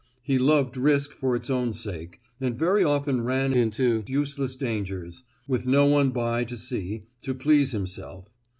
[0.23, 5.67] He loved risk for its own sake, and very often ran into useless dangers, with
[5.67, 8.25] no one by to see, to please himself.